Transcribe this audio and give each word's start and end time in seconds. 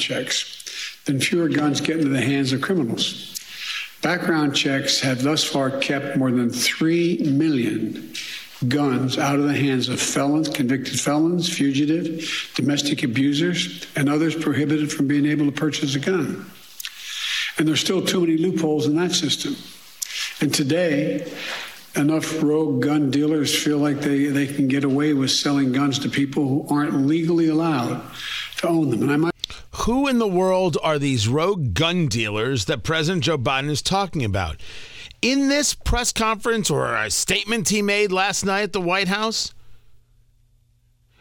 checks, 0.00 0.98
then 1.04 1.20
fewer 1.20 1.48
guns 1.48 1.80
get 1.80 1.98
into 1.98 2.10
the 2.10 2.20
hands 2.20 2.52
of 2.52 2.60
criminals. 2.60 3.38
Background 4.02 4.56
checks 4.56 5.00
have 5.00 5.22
thus 5.22 5.44
far 5.44 5.70
kept 5.78 6.16
more 6.16 6.30
than 6.30 6.50
3 6.50 7.18
million 7.32 8.14
guns 8.68 9.18
out 9.18 9.38
of 9.38 9.46
the 9.46 9.54
hands 9.54 9.88
of 9.88 10.00
felons, 10.00 10.48
convicted 10.48 10.98
felons, 10.98 11.48
fugitive, 11.48 12.50
domestic 12.54 13.02
abusers, 13.02 13.86
and 13.96 14.08
others 14.08 14.34
prohibited 14.34 14.92
from 14.92 15.06
being 15.06 15.26
able 15.26 15.46
to 15.46 15.52
purchase 15.52 15.94
a 15.94 15.98
gun. 15.98 16.50
And 17.58 17.68
there's 17.68 17.80
still 17.80 18.04
too 18.04 18.20
many 18.20 18.36
loopholes 18.36 18.86
in 18.86 18.96
that 18.96 19.12
system. 19.12 19.56
And 20.40 20.52
today, 20.52 21.30
enough 21.96 22.42
rogue 22.42 22.82
gun 22.82 23.10
dealers 23.10 23.56
feel 23.56 23.78
like 23.78 24.00
they, 24.00 24.26
they 24.26 24.46
can 24.46 24.68
get 24.68 24.84
away 24.84 25.12
with 25.12 25.30
selling 25.30 25.72
guns 25.72 25.98
to 26.00 26.08
people 26.08 26.46
who 26.46 26.66
aren't 26.74 27.06
legally 27.06 27.48
allowed 27.48 28.02
to 28.58 28.68
own 28.68 28.90
them. 28.90 29.02
And 29.02 29.10
I 29.10 29.16
might 29.16 29.34
who 29.90 30.06
in 30.06 30.20
the 30.20 30.28
world 30.28 30.78
are 30.84 31.00
these 31.00 31.26
rogue 31.26 31.74
gun 31.74 32.06
dealers 32.06 32.66
that 32.66 32.84
President 32.84 33.24
Joe 33.24 33.36
Biden 33.36 33.68
is 33.68 33.82
talking 33.82 34.24
about? 34.24 34.60
In 35.20 35.48
this 35.48 35.74
press 35.74 36.12
conference 36.12 36.70
or 36.70 36.94
a 36.94 37.10
statement 37.10 37.70
he 37.70 37.82
made 37.82 38.12
last 38.12 38.44
night 38.44 38.62
at 38.62 38.72
the 38.72 38.80
White 38.80 39.08
House, 39.08 39.52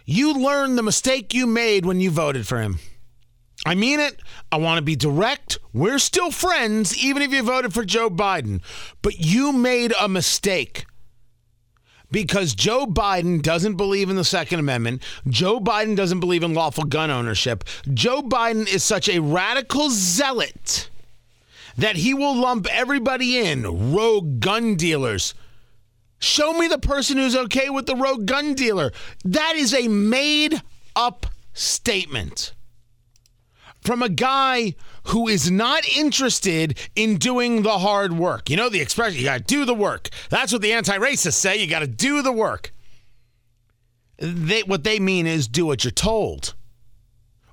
you 0.06 0.36
learned 0.36 0.78
the 0.78 0.84
mistake 0.84 1.34
you 1.34 1.48
made 1.48 1.84
when 1.84 2.00
you 2.00 2.12
voted 2.12 2.48
for 2.48 2.62
him. 2.62 2.78
I 3.66 3.74
mean 3.74 4.00
it. 4.00 4.22
I 4.52 4.58
want 4.58 4.78
to 4.78 4.84
be 4.84 4.96
direct. 4.96 5.58
We're 5.74 5.98
still 5.98 6.30
friends, 6.30 6.96
even 6.96 7.24
if 7.24 7.32
you 7.32 7.42
voted 7.42 7.74
for 7.74 7.84
Joe 7.84 8.12
Biden. 8.12 8.62
But 9.02 9.20
you 9.20 9.52
made 9.52 9.96
a 10.00 10.08
mistake 10.08 10.86
because 12.12 12.56
Joe 12.56 12.86
Biden 12.86 13.42
doesn't 13.42 13.76
believe 13.76 14.10
in 14.10 14.16
the 14.16 14.24
Second 14.24 14.60
Amendment. 14.60 15.04
Joe 15.28 15.60
Biden 15.60 15.96
doesn't 15.96 16.20
believe 16.20 16.44
in 16.44 16.54
lawful 16.54 16.84
gun 16.84 17.12
ownership. 17.12 17.64
Joe 17.94 18.22
Biden 18.22 18.68
is 18.68 18.84
such 18.84 19.10
a 19.10 19.20
radical 19.20 19.90
zealot 19.90 20.90
that 21.78 21.98
he 21.98 22.14
will 22.14 22.36
lump 22.36 22.68
everybody 22.72 23.38
in 23.38 23.94
rogue 23.94 24.40
gun 24.40 24.76
dealers. 24.76 25.34
Show 26.20 26.54
me 26.54 26.68
the 26.68 26.80
person 26.80 27.18
who's 27.18 27.36
okay 27.36 27.70
with 27.70 27.86
the 27.86 27.96
rogue 27.96 28.26
gun 28.26 28.54
dealer. 28.54 28.92
That 29.24 29.54
is 29.56 29.74
a 29.74 29.88
made 29.88 30.62
up 30.96 31.28
statement 31.54 32.54
from 33.82 34.04
a 34.04 34.10
guy 34.10 34.76
who 35.10 35.28
is 35.28 35.50
not 35.50 35.88
interested 35.88 36.78
in 36.96 37.18
doing 37.18 37.64
the 37.64 37.80
hard 37.80 38.14
work. 38.14 38.50
You 38.50 38.58
know 38.58 38.70
the 38.70 38.82
expression, 38.82 39.20
you 39.20 39.26
got 39.26 39.40
to 39.40 39.44
do 39.44 39.66
the 39.66 39.74
work. 39.74 40.10
That's 40.30 40.54
what 40.54 40.62
the 40.62 40.74
anti 40.74 40.98
racists 40.98 41.34
say. 41.34 41.58
You 41.58 41.68
got 41.68 41.80
to 41.80 41.88
do 41.88 42.22
the 42.22 42.32
work. 42.32 42.72
They, 44.18 44.64
what 44.64 44.84
they 44.84 45.00
mean 45.00 45.28
is 45.28 45.48
do 45.48 45.66
what 45.66 45.84
you're 45.84 45.92
told, 45.92 46.54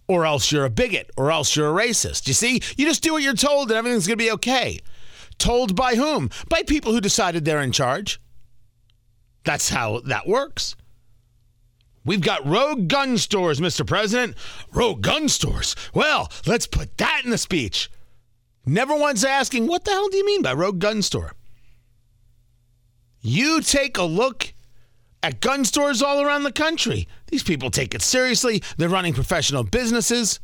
or 0.08 0.26
else 0.26 0.50
you're 0.50 0.64
a 0.64 0.70
bigot, 0.70 1.10
or 1.16 1.30
else 1.30 1.54
you're 1.54 1.70
a 1.70 1.82
racist. 1.86 2.26
You 2.26 2.34
see, 2.34 2.60
you 2.76 2.86
just 2.86 3.02
do 3.02 3.12
what 3.12 3.22
you're 3.22 3.34
told 3.34 3.70
and 3.70 3.78
everything's 3.78 4.06
going 4.06 4.18
to 4.18 4.24
be 4.24 4.32
okay. 4.32 4.80
Told 5.38 5.76
by 5.76 5.94
whom? 5.94 6.30
By 6.48 6.62
people 6.62 6.92
who 6.92 7.00
decided 7.00 7.44
they're 7.44 7.62
in 7.62 7.72
charge. 7.72 8.20
That's 9.44 9.68
how 9.70 10.00
that 10.00 10.26
works. 10.26 10.74
We've 12.06 12.20
got 12.20 12.46
rogue 12.46 12.86
gun 12.86 13.18
stores, 13.18 13.58
Mr. 13.58 13.84
President. 13.84 14.36
Rogue 14.72 15.02
gun 15.02 15.28
stores. 15.28 15.74
Well, 15.92 16.30
let's 16.46 16.68
put 16.68 16.96
that 16.98 17.22
in 17.24 17.30
the 17.30 17.36
speech. 17.36 17.90
Never 18.64 18.96
once 18.96 19.24
asking, 19.24 19.66
what 19.66 19.84
the 19.84 19.90
hell 19.90 20.08
do 20.08 20.16
you 20.16 20.24
mean 20.24 20.40
by 20.40 20.54
rogue 20.54 20.78
gun 20.78 21.02
store? 21.02 21.32
You 23.20 23.60
take 23.60 23.98
a 23.98 24.04
look 24.04 24.54
at 25.22 25.40
gun 25.40 25.64
stores 25.64 26.00
all 26.00 26.22
around 26.22 26.44
the 26.44 26.52
country. 26.52 27.08
These 27.26 27.42
people 27.42 27.70
take 27.70 27.92
it 27.92 28.02
seriously. 28.02 28.62
They're 28.76 28.88
running 28.88 29.14
professional 29.14 29.64
businesses. 29.64 30.38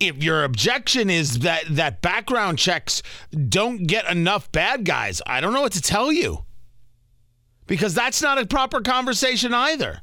If 0.00 0.24
your 0.24 0.42
objection 0.42 1.10
is 1.10 1.40
that 1.40 1.62
that 1.70 2.02
background 2.02 2.58
checks 2.58 3.02
don't 3.48 3.86
get 3.86 4.10
enough 4.10 4.50
bad 4.50 4.84
guys, 4.84 5.22
I 5.28 5.40
don't 5.40 5.52
know 5.52 5.62
what 5.62 5.72
to 5.72 5.80
tell 5.80 6.10
you. 6.10 6.44
Because 7.68 7.94
that's 7.94 8.20
not 8.20 8.38
a 8.38 8.46
proper 8.46 8.80
conversation 8.80 9.54
either 9.54 10.02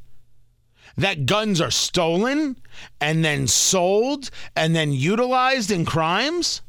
that 1.01 1.25
guns 1.25 1.61
are 1.61 1.71
stolen 1.71 2.57
and 2.99 3.23
then 3.23 3.47
sold 3.47 4.29
and 4.55 4.75
then 4.75 4.91
utilized 4.91 5.71
in 5.71 5.85
crimes 5.85 6.61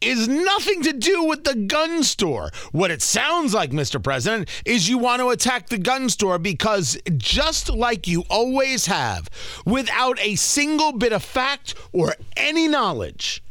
is 0.00 0.28
nothing 0.28 0.82
to 0.82 0.92
do 0.92 1.24
with 1.24 1.44
the 1.44 1.54
gun 1.54 2.02
store. 2.02 2.50
What 2.72 2.90
it 2.90 3.02
sounds 3.02 3.54
like, 3.54 3.70
Mr. 3.70 4.02
President, 4.02 4.48
is 4.64 4.88
you 4.88 4.98
want 4.98 5.20
to 5.20 5.30
attack 5.30 5.68
the 5.68 5.78
gun 5.78 6.08
store 6.10 6.38
because 6.38 6.98
just 7.16 7.70
like 7.70 8.06
you 8.06 8.24
always 8.28 8.86
have, 8.86 9.28
without 9.64 10.20
a 10.20 10.34
single 10.36 10.92
bit 10.92 11.12
of 11.12 11.22
fact 11.22 11.74
or 11.92 12.14
any 12.36 12.68
knowledge, 12.68 13.42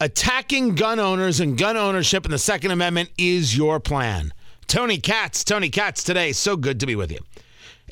attacking 0.00 0.74
gun 0.74 0.98
owners 0.98 1.40
and 1.40 1.56
gun 1.56 1.76
ownership 1.76 2.24
in 2.24 2.30
the 2.30 2.38
Second 2.38 2.72
Amendment 2.72 3.10
is 3.16 3.56
your 3.56 3.78
plan. 3.78 4.32
Tony 4.66 4.98
Katz, 4.98 5.44
Tony 5.44 5.68
Katz 5.68 6.02
today. 6.02 6.32
So 6.32 6.56
good 6.56 6.80
to 6.80 6.86
be 6.86 6.96
with 6.96 7.12
you. 7.12 7.18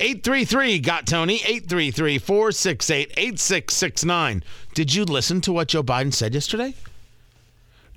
833 0.00 0.78
got 0.78 1.06
Tony, 1.06 1.36
833 1.36 2.18
468 2.18 3.10
8669. 3.16 4.44
Did 4.74 4.94
you 4.94 5.04
listen 5.04 5.40
to 5.42 5.52
what 5.52 5.68
Joe 5.68 5.82
Biden 5.82 6.12
said 6.12 6.34
yesterday? 6.34 6.74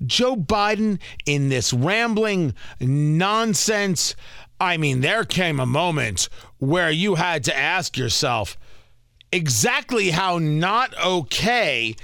Joe 0.05 0.35
Biden, 0.35 0.99
in 1.25 1.49
this 1.49 1.73
rambling 1.73 2.55
nonsense, 2.79 4.15
I 4.59 4.77
mean, 4.77 5.01
there 5.01 5.25
came 5.25 5.59
a 5.59 5.65
moment 5.65 6.27
where 6.57 6.89
you 6.89 7.15
had 7.15 7.43
to 7.45 7.57
ask 7.57 7.97
yourself 7.97 8.57
exactly 9.31 10.09
how 10.09 10.39
not 10.39 10.93
okay 11.03 11.95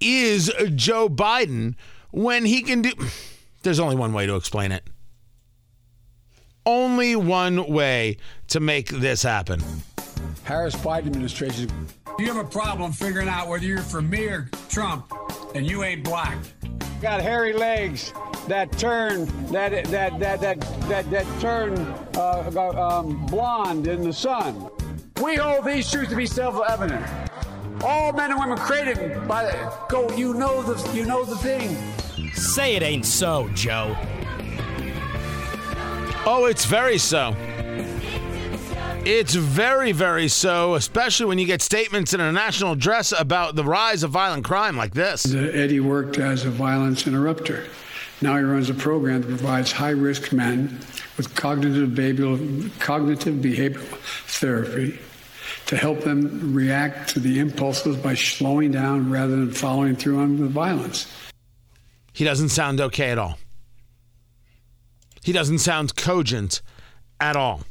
is 0.00 0.52
Joe 0.74 1.08
Biden 1.08 1.74
when 2.10 2.44
he 2.44 2.62
can 2.62 2.82
do. 2.82 2.92
There's 3.62 3.80
only 3.80 3.96
one 3.96 4.12
way 4.12 4.26
to 4.26 4.36
explain 4.36 4.72
it 4.72 4.84
only 6.68 7.16
one 7.16 7.66
way 7.66 8.18
to 8.48 8.60
make 8.60 8.88
this 8.90 9.22
happen. 9.22 9.60
Harris 10.44 10.76
Biden 10.76 11.06
administration. 11.06 11.70
You 12.18 12.26
have 12.26 12.36
a 12.36 12.48
problem 12.48 12.92
figuring 12.92 13.28
out 13.28 13.48
whether 13.48 13.64
you're 13.64 13.78
for 13.78 14.02
me 14.02 14.26
or 14.26 14.50
Trump, 14.68 15.12
and 15.54 15.68
you 15.68 15.82
ain't 15.82 16.04
black. 16.04 16.36
Got 17.00 17.22
hairy 17.22 17.52
legs 17.54 18.12
that 18.48 18.70
turn 18.78 19.26
that 19.50 19.84
that 19.86 20.20
that 20.20 20.40
that 20.40 20.60
that, 20.60 21.10
that 21.10 21.40
turn 21.40 21.78
uh, 22.16 22.70
um, 22.76 23.24
blonde 23.26 23.86
in 23.86 24.02
the 24.02 24.12
sun. 24.12 24.68
We 25.22 25.36
hold 25.36 25.64
these 25.64 25.90
truths 25.90 26.10
to 26.10 26.16
be 26.16 26.26
self-evident. 26.26 27.04
All 27.82 28.12
men 28.12 28.30
and 28.30 28.40
women 28.40 28.58
created 28.58 29.26
by 29.26 29.52
go. 29.88 30.10
You 30.16 30.34
know 30.34 30.62
the 30.62 30.92
you 30.94 31.06
know 31.06 31.24
the 31.24 31.36
thing. 31.36 31.76
Say 32.34 32.76
it 32.76 32.82
ain't 32.82 33.06
so, 33.06 33.48
Joe. 33.54 33.96
Oh, 36.30 36.44
it's 36.44 36.66
very 36.66 36.98
so. 36.98 37.34
It's 39.06 39.34
very, 39.34 39.92
very 39.92 40.28
so, 40.28 40.74
especially 40.74 41.24
when 41.24 41.38
you 41.38 41.46
get 41.46 41.62
statements 41.62 42.12
in 42.12 42.20
a 42.20 42.30
national 42.30 42.72
address 42.72 43.12
about 43.18 43.56
the 43.56 43.64
rise 43.64 44.02
of 44.02 44.10
violent 44.10 44.44
crime 44.44 44.76
like 44.76 44.92
this. 44.92 45.34
Eddie 45.34 45.80
worked 45.80 46.18
as 46.18 46.44
a 46.44 46.50
violence 46.50 47.06
interrupter. 47.06 47.64
Now 48.20 48.36
he 48.36 48.42
runs 48.42 48.68
a 48.68 48.74
program 48.74 49.22
that 49.22 49.28
provides 49.28 49.72
high 49.72 49.88
risk 49.88 50.30
men 50.30 50.78
with 51.16 51.34
cognitive 51.34 51.88
behavioral, 51.92 52.78
cognitive 52.78 53.36
behavioral 53.36 53.88
therapy 54.26 54.98
to 55.64 55.78
help 55.78 56.00
them 56.00 56.52
react 56.52 57.08
to 57.14 57.20
the 57.20 57.38
impulses 57.38 57.96
by 57.96 58.14
slowing 58.14 58.70
down 58.70 59.10
rather 59.10 59.34
than 59.34 59.50
following 59.50 59.96
through 59.96 60.18
on 60.18 60.36
the 60.36 60.46
violence. 60.46 61.10
He 62.12 62.24
doesn't 62.24 62.50
sound 62.50 62.82
okay 62.82 63.12
at 63.12 63.16
all. 63.16 63.38
He 65.22 65.32
doesn't 65.32 65.58
sound 65.58 65.96
cogent 65.96 66.62
at 67.20 67.36
all. 67.36 67.62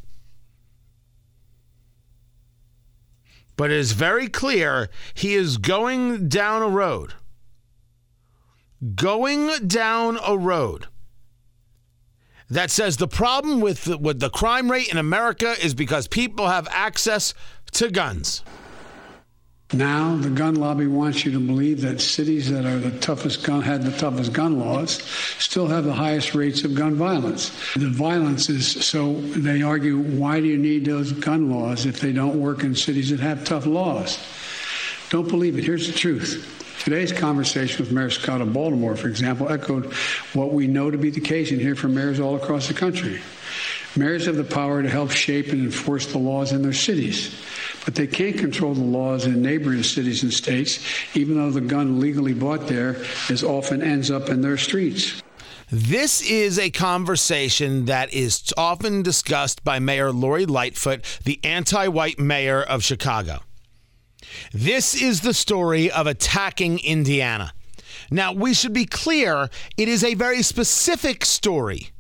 But 3.56 3.72
it 3.72 3.78
is 3.78 3.94
very 3.94 4.28
clear 4.28 4.90
he 5.14 5.34
is 5.34 5.58
going 5.58 6.30
down 6.30 6.62
a 6.62 6.70
road. 6.70 7.14
Going 8.96 9.68
down 9.68 10.20
a 10.24 10.38
road 10.38 10.88
that 12.50 12.72
says 12.72 12.98
the 12.98 13.08
problem 13.08 13.60
with 13.60 13.86
the, 13.86 13.98
with 13.98 14.20
the 14.20 14.30
crime 14.30 14.72
rate 14.72 14.90
in 14.90 14.98
America 14.98 15.56
is 15.62 15.74
because 15.74 16.08
people 16.08 16.48
have 16.48 16.68
access 16.72 17.34
to 17.74 17.90
guns. 17.90 18.44
Now 19.74 20.16
the 20.16 20.30
gun 20.30 20.56
lobby 20.56 20.88
wants 20.88 21.26
you 21.26 21.34
to 21.34 21.40
believe 21.42 21.82
that 21.82 22.00
cities 22.00 22.50
that 22.50 22.66
are 22.66 22.80
the 22.80 22.98
toughest 23.00 23.44
gun 23.44 23.62
had 23.62 23.84
the 23.84 23.92
toughest 23.92 24.32
gun 24.32 24.60
laws 24.60 25.04
still 25.40 25.68
have 25.68 25.84
the 25.84 25.94
highest 25.94 26.34
rates 26.34 26.64
of 26.64 26.74
gun 26.74 26.96
violence. 26.96 27.50
The 27.74 27.90
violence 27.90 28.50
is 28.50 28.86
so 28.86 29.20
they 29.22 29.62
argue 29.62 29.98
why 29.98 30.40
do 30.40 30.46
you 30.46 30.58
need 30.58 30.86
those 30.86 31.12
gun 31.12 31.52
laws 31.52 31.86
if 31.86 32.00
they 32.00 32.14
don't 32.14 32.40
work 32.40 32.64
in 32.64 32.76
cities 32.76 33.10
that 33.10 33.20
have 33.20 33.44
tough 33.44 33.66
laws? 33.66 34.18
Don't 35.10 35.28
believe 35.28 35.58
it. 35.58 35.66
Here's 35.66 35.88
the 35.88 35.98
truth. 35.98 36.54
Today's 36.84 37.12
conversation 37.12 37.84
with 37.84 37.92
Mayor 37.92 38.10
Scott 38.10 38.40
of 38.40 38.54
Baltimore, 38.54 38.96
for 38.96 39.10
example, 39.10 39.52
echoed 39.52 39.92
what 40.32 40.54
we 40.54 40.68
know 40.68 40.90
to 40.90 40.98
be 40.98 41.10
the 41.10 41.20
case 41.20 41.52
and 41.52 41.60
hear 41.60 41.76
from 41.76 41.94
mayors 41.94 42.22
all 42.22 42.38
across 42.38 42.70
the 42.70 42.74
country. 42.74 43.20
Mayors 43.98 44.28
have 44.28 44.38
the 44.38 44.46
power 44.46 44.82
to 44.82 44.90
help 44.90 45.12
shape 45.12 45.50
and 45.50 45.64
enforce 45.66 46.06
the 46.06 46.20
laws 46.20 46.54
in 46.54 46.62
their 46.62 46.72
cities. 46.72 47.36
But 47.88 47.96
they 47.96 48.06
can't 48.06 48.38
control 48.38 48.74
the 48.74 48.84
laws 48.84 49.26
in 49.26 49.42
neighboring 49.42 49.82
cities 49.82 50.22
and 50.22 50.34
states, 50.34 50.86
even 51.16 51.38
though 51.38 51.50
the 51.50 51.62
gun 51.62 52.02
legally 52.02 52.34
bought 52.34 52.68
there 52.68 52.98
is 53.30 53.46
often 53.46 53.82
ends 53.82 54.12
up 54.12 54.28
in 54.28 54.42
their 54.42 54.58
streets. 54.58 55.24
This 55.72 56.22
is 56.22 56.60
a 56.60 56.70
conversation 56.70 57.86
that 57.86 58.14
is 58.14 58.54
often 58.58 59.04
discussed 59.04 59.64
by 59.64 59.80
Mayor 59.80 60.12
Lori 60.12 60.46
Lightfoot, 60.46 61.22
the 61.24 61.40
anti 61.46 61.88
white 61.88 62.20
mayor 62.20 62.62
of 62.62 62.84
Chicago. 62.84 63.40
This 64.52 65.02
is 65.02 65.22
the 65.22 65.34
story 65.34 65.90
of 65.90 66.08
attacking 66.08 66.80
Indiana. 66.80 67.54
Now, 68.12 68.34
we 68.34 68.54
should 68.54 68.74
be 68.74 68.86
clear, 68.86 69.50
it 69.78 69.88
is 69.88 70.04
a 70.04 70.14
very 70.14 70.44
specific 70.44 71.24
story. 71.24 71.92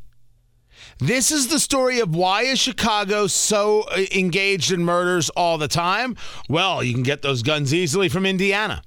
This 0.99 1.31
is 1.31 1.47
the 1.47 1.59
story 1.59 1.99
of 1.99 2.15
why 2.15 2.41
is 2.41 2.57
Chicago 2.57 3.27
so 3.27 3.81
uh, 3.81 4.05
engaged 4.11 4.71
in 4.71 4.83
murders 4.83 5.29
all 5.29 5.59
the 5.59 5.67
time? 5.67 6.15
Well, 6.49 6.83
you 6.83 6.93
can 6.93 7.03
get 7.03 7.21
those 7.21 7.43
guns 7.43 7.71
easily 7.71 8.09
from 8.09 8.25
Indiana. 8.25 8.81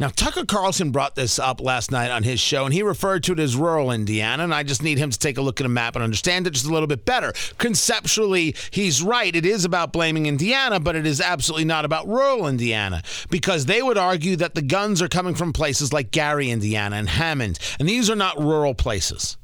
Now, 0.00 0.08
Tucker 0.08 0.44
Carlson 0.44 0.90
brought 0.90 1.14
this 1.14 1.38
up 1.38 1.60
last 1.60 1.92
night 1.92 2.10
on 2.10 2.24
his 2.24 2.40
show, 2.40 2.64
and 2.64 2.74
he 2.74 2.82
referred 2.82 3.22
to 3.24 3.32
it 3.32 3.38
as 3.38 3.56
rural 3.56 3.92
Indiana. 3.92 4.42
And 4.42 4.52
I 4.52 4.64
just 4.64 4.82
need 4.82 4.98
him 4.98 5.10
to 5.10 5.18
take 5.18 5.38
a 5.38 5.42
look 5.42 5.60
at 5.60 5.66
a 5.66 5.70
map 5.70 5.94
and 5.94 6.02
understand 6.02 6.46
it 6.46 6.50
just 6.50 6.66
a 6.66 6.72
little 6.72 6.86
bit 6.88 7.04
better. 7.04 7.32
Conceptually, 7.58 8.56
he's 8.72 9.00
right. 9.00 9.34
It 9.34 9.46
is 9.46 9.64
about 9.64 9.92
blaming 9.92 10.26
Indiana, 10.26 10.80
but 10.80 10.96
it 10.96 11.06
is 11.06 11.20
absolutely 11.20 11.64
not 11.64 11.84
about 11.84 12.08
rural 12.08 12.48
Indiana 12.48 13.02
because 13.30 13.66
they 13.66 13.80
would 13.80 13.98
argue 13.98 14.36
that 14.36 14.54
the 14.54 14.62
guns 14.62 15.00
are 15.00 15.08
coming 15.08 15.36
from 15.36 15.52
places 15.52 15.92
like 15.92 16.10
Gary, 16.10 16.50
Indiana, 16.50 16.96
and 16.96 17.08
Hammond. 17.08 17.58
And 17.78 17.88
these 17.88 18.10
are 18.10 18.16
not 18.16 18.38
rural 18.38 18.74
places. 18.74 19.36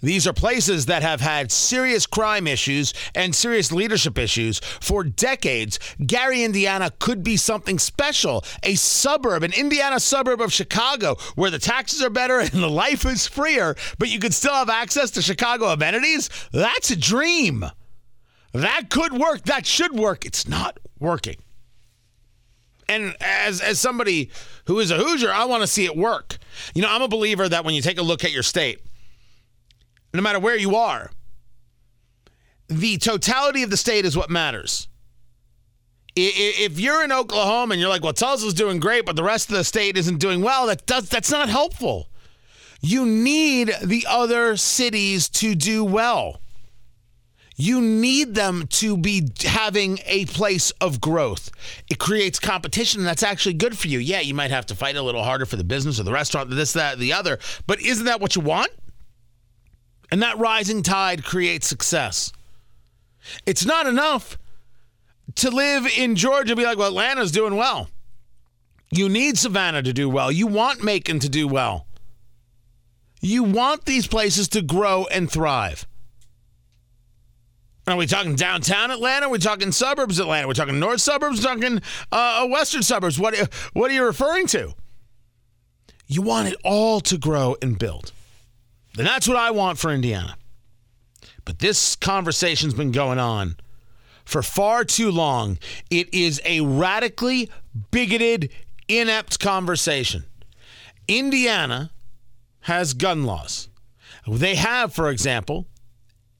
These 0.00 0.28
are 0.28 0.32
places 0.32 0.86
that 0.86 1.02
have 1.02 1.20
had 1.20 1.50
serious 1.50 2.06
crime 2.06 2.46
issues 2.46 2.94
and 3.14 3.34
serious 3.34 3.72
leadership 3.72 4.16
issues 4.16 4.60
for 4.60 5.02
decades. 5.02 5.78
Gary, 6.04 6.44
Indiana 6.44 6.92
could 7.00 7.24
be 7.24 7.36
something 7.36 7.78
special, 7.80 8.44
a 8.62 8.76
suburb, 8.76 9.42
an 9.42 9.52
Indiana 9.52 9.98
suburb 9.98 10.40
of 10.40 10.52
Chicago 10.52 11.16
where 11.34 11.50
the 11.50 11.58
taxes 11.58 12.00
are 12.00 12.10
better 12.10 12.38
and 12.40 12.50
the 12.50 12.70
life 12.70 13.04
is 13.04 13.26
freer, 13.26 13.74
but 13.98 14.08
you 14.08 14.20
could 14.20 14.34
still 14.34 14.54
have 14.54 14.70
access 14.70 15.10
to 15.12 15.22
Chicago 15.22 15.66
amenities. 15.66 16.30
That's 16.52 16.90
a 16.90 16.96
dream. 16.96 17.64
That 18.52 18.90
could 18.90 19.12
work. 19.12 19.42
That 19.44 19.66
should 19.66 19.98
work. 19.98 20.24
It's 20.24 20.48
not 20.48 20.78
working. 21.00 21.36
And 22.88 23.14
as 23.20 23.60
as 23.60 23.78
somebody 23.78 24.30
who 24.66 24.78
is 24.78 24.90
a 24.90 24.96
Hoosier, 24.96 25.30
I 25.30 25.44
want 25.44 25.62
to 25.62 25.66
see 25.66 25.84
it 25.84 25.94
work. 25.94 26.38
You 26.74 26.80
know, 26.80 26.88
I'm 26.88 27.02
a 27.02 27.08
believer 27.08 27.46
that 27.46 27.64
when 27.64 27.74
you 27.74 27.82
take 27.82 27.98
a 27.98 28.02
look 28.02 28.24
at 28.24 28.32
your 28.32 28.42
state, 28.42 28.80
no 30.12 30.22
matter 30.22 30.38
where 30.38 30.56
you 30.56 30.76
are. 30.76 31.10
The 32.68 32.98
totality 32.98 33.62
of 33.62 33.70
the 33.70 33.76
state 33.76 34.04
is 34.04 34.16
what 34.16 34.30
matters. 34.30 34.88
If 36.16 36.80
you're 36.80 37.04
in 37.04 37.12
Oklahoma 37.12 37.74
and 37.74 37.80
you're 37.80 37.88
like, 37.88 38.02
well, 38.02 38.12
Tulsa's 38.12 38.54
doing 38.54 38.80
great, 38.80 39.06
but 39.06 39.14
the 39.14 39.22
rest 39.22 39.50
of 39.50 39.56
the 39.56 39.64
state 39.64 39.96
isn't 39.96 40.18
doing 40.18 40.42
well, 40.42 40.66
that 40.66 40.84
does, 40.84 41.08
that's 41.08 41.30
not 41.30 41.48
helpful. 41.48 42.08
You 42.80 43.06
need 43.06 43.72
the 43.82 44.04
other 44.08 44.56
cities 44.56 45.28
to 45.30 45.54
do 45.54 45.84
well. 45.84 46.40
You 47.56 47.80
need 47.80 48.36
them 48.36 48.68
to 48.68 48.96
be 48.96 49.28
having 49.44 49.98
a 50.06 50.26
place 50.26 50.70
of 50.80 51.00
growth. 51.00 51.50
It 51.90 51.98
creates 51.98 52.38
competition, 52.38 53.00
and 53.00 53.06
that's 53.06 53.24
actually 53.24 53.54
good 53.54 53.76
for 53.76 53.88
you. 53.88 53.98
Yeah, 53.98 54.20
you 54.20 54.32
might 54.32 54.52
have 54.52 54.66
to 54.66 54.76
fight 54.76 54.94
a 54.96 55.02
little 55.02 55.24
harder 55.24 55.44
for 55.44 55.56
the 55.56 55.64
business 55.64 55.98
or 55.98 56.04
the 56.04 56.12
restaurant, 56.12 56.50
this, 56.50 56.72
that, 56.74 56.98
the 56.98 57.12
other, 57.12 57.38
but 57.66 57.80
isn't 57.80 58.04
that 58.06 58.20
what 58.20 58.36
you 58.36 58.42
want? 58.42 58.70
And 60.10 60.22
that 60.22 60.38
rising 60.38 60.82
tide 60.82 61.24
creates 61.24 61.66
success. 61.66 62.32
It's 63.46 63.64
not 63.64 63.86
enough 63.86 64.38
to 65.36 65.50
live 65.50 65.86
in 65.86 66.16
Georgia 66.16 66.52
and 66.52 66.58
be 66.58 66.64
like, 66.64 66.78
well, 66.78 66.88
Atlanta's 66.88 67.30
doing 67.30 67.56
well. 67.56 67.88
You 68.90 69.08
need 69.08 69.36
Savannah 69.36 69.82
to 69.82 69.92
do 69.92 70.08
well. 70.08 70.32
You 70.32 70.46
want 70.46 70.82
Macon 70.82 71.18
to 71.20 71.28
do 71.28 71.46
well. 71.46 71.86
You 73.20 73.42
want 73.42 73.84
these 73.84 74.06
places 74.06 74.48
to 74.48 74.62
grow 74.62 75.06
and 75.10 75.30
thrive. 75.30 75.86
Are 77.86 77.96
we 77.96 78.06
talking 78.06 78.34
downtown 78.36 78.90
Atlanta? 78.90 79.26
Are 79.26 79.30
we 79.30 79.38
talking 79.38 79.72
suburbs 79.72 80.18
Atlanta? 80.18 80.46
We're 80.46 80.54
talking 80.54 80.78
north 80.78 81.00
suburbs, 81.00 81.44
We're 81.44 81.54
talking 81.54 81.82
uh, 82.12 82.46
western 82.48 82.82
suburbs. 82.82 83.18
What, 83.18 83.34
what 83.72 83.90
are 83.90 83.94
you 83.94 84.04
referring 84.04 84.46
to? 84.48 84.74
You 86.06 86.22
want 86.22 86.48
it 86.48 86.56
all 86.64 87.00
to 87.00 87.18
grow 87.18 87.56
and 87.60 87.78
build. 87.78 88.12
And 88.96 89.06
that's 89.06 89.28
what 89.28 89.36
I 89.36 89.50
want 89.50 89.78
for 89.78 89.90
Indiana. 89.90 90.36
But 91.44 91.58
this 91.58 91.96
conversation's 91.96 92.74
been 92.74 92.92
going 92.92 93.18
on 93.18 93.56
for 94.24 94.42
far 94.42 94.84
too 94.84 95.10
long. 95.10 95.58
It 95.90 96.12
is 96.12 96.40
a 96.44 96.60
radically 96.60 97.50
bigoted, 97.90 98.50
inept 98.88 99.40
conversation. 99.40 100.24
Indiana 101.08 101.90
has 102.60 102.92
gun 102.92 103.24
laws. 103.24 103.68
They 104.26 104.56
have, 104.56 104.92
for 104.92 105.08
example, 105.08 105.66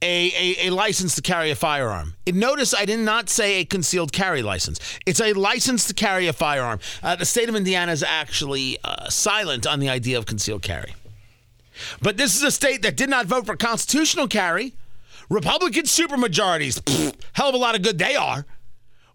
a, 0.01 0.31
a, 0.37 0.67
a, 0.67 0.69
license 0.69 1.15
to 1.15 1.21
carry 1.21 1.49
a 1.49 1.55
firearm. 1.55 2.13
notice 2.27 2.73
I 2.73 2.85
did 2.85 2.99
not 2.99 3.29
say 3.29 3.61
a 3.61 3.65
concealed 3.65 4.13
carry 4.13 4.41
license. 4.41 4.79
It's 5.05 5.19
a 5.19 5.33
license 5.33 5.87
to 5.87 5.93
carry 5.93 6.27
a 6.27 6.33
firearm. 6.33 6.79
Uh, 7.03 7.15
the 7.15 7.25
state 7.25 7.49
of 7.49 7.55
Indiana 7.55 7.91
is 7.91 8.03
actually 8.03 8.77
uh, 8.83 9.09
silent 9.09 9.67
on 9.67 9.79
the 9.79 9.89
idea 9.89 10.17
of 10.17 10.25
concealed 10.25 10.61
carry. 10.61 10.93
But 12.01 12.17
this 12.17 12.35
is 12.35 12.43
a 12.43 12.51
state 12.51 12.81
that 12.81 12.97
did 12.97 13.09
not 13.09 13.25
vote 13.25 13.45
for 13.45 13.55
constitutional 13.55 14.27
carry. 14.27 14.73
Republican 15.29 15.83
supermajorities, 15.83 17.15
hell 17.33 17.49
of 17.49 17.55
a 17.55 17.57
lot 17.57 17.75
of 17.75 17.83
good 17.83 17.99
they 17.99 18.15
are, 18.15 18.45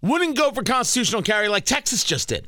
wouldn't 0.01 0.37
go 0.37 0.53
for 0.53 0.63
constitutional 0.63 1.23
carry 1.23 1.49
like 1.49 1.65
Texas 1.65 2.05
just 2.05 2.29
did. 2.29 2.47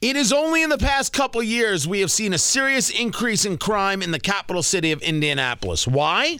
It 0.00 0.14
is 0.14 0.32
only 0.32 0.62
in 0.62 0.70
the 0.70 0.78
past 0.78 1.12
couple 1.12 1.42
years 1.42 1.88
we 1.88 2.00
have 2.00 2.12
seen 2.12 2.32
a 2.32 2.38
serious 2.38 2.88
increase 2.88 3.44
in 3.44 3.58
crime 3.58 4.00
in 4.00 4.12
the 4.12 4.20
capital 4.20 4.62
city 4.62 4.92
of 4.92 5.02
Indianapolis. 5.02 5.88
Why? 5.88 6.38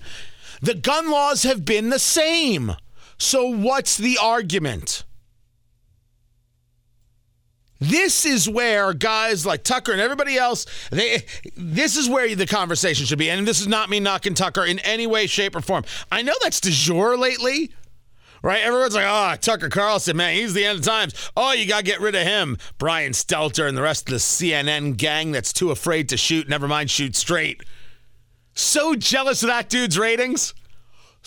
The 0.62 0.74
gun 0.74 1.10
laws 1.10 1.42
have 1.42 1.64
been 1.64 1.90
the 1.90 1.98
same. 1.98 2.76
So, 3.18 3.48
what's 3.48 3.96
the 3.96 4.16
argument? 4.22 5.02
This 7.80 8.26
is 8.26 8.48
where 8.48 8.92
guys 8.92 9.46
like 9.46 9.62
Tucker 9.62 9.92
and 9.92 10.00
everybody 10.00 10.36
else, 10.36 10.66
they 10.90 11.24
this 11.56 11.96
is 11.96 12.08
where 12.08 12.34
the 12.34 12.46
conversation 12.46 13.06
should 13.06 13.18
be. 13.18 13.30
And 13.30 13.46
this 13.46 13.60
is 13.60 13.68
not 13.68 13.88
me 13.88 14.00
knocking 14.00 14.34
Tucker 14.34 14.64
in 14.64 14.78
any 14.80 15.06
way, 15.06 15.26
shape, 15.26 15.54
or 15.54 15.60
form. 15.60 15.84
I 16.10 16.22
know 16.22 16.34
that's 16.42 16.60
de 16.60 16.70
jour 16.70 17.16
lately. 17.16 17.70
Right? 18.40 18.62
Everyone's 18.62 18.94
like, 18.94 19.06
oh, 19.06 19.34
Tucker 19.40 19.68
Carlson, 19.68 20.16
man, 20.16 20.34
he's 20.34 20.54
the 20.54 20.64
end 20.64 20.78
of 20.78 20.84
times. 20.84 21.12
Oh, 21.36 21.52
you 21.52 21.66
got 21.66 21.78
to 21.78 21.84
get 21.84 22.00
rid 22.00 22.14
of 22.14 22.22
him. 22.22 22.56
Brian 22.78 23.10
Stelter 23.10 23.68
and 23.68 23.76
the 23.76 23.82
rest 23.82 24.08
of 24.08 24.12
the 24.12 24.18
CNN 24.18 24.96
gang 24.96 25.32
that's 25.32 25.52
too 25.52 25.72
afraid 25.72 26.08
to 26.10 26.16
shoot, 26.16 26.48
never 26.48 26.68
mind 26.68 26.88
shoot 26.88 27.16
straight. 27.16 27.64
So 28.54 28.94
jealous 28.94 29.42
of 29.42 29.48
that 29.48 29.68
dude's 29.68 29.98
ratings 29.98 30.54